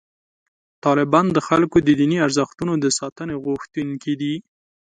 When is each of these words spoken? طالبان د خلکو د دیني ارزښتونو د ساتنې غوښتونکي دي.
طالبان 0.85 1.25
د 1.31 1.37
خلکو 1.47 1.77
د 1.87 1.89
دیني 1.99 2.17
ارزښتونو 2.27 2.73
د 2.83 2.85
ساتنې 2.99 3.35
غوښتونکي 3.45 4.13
دي. 4.21 4.35